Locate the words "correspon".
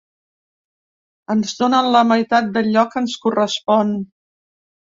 3.27-3.97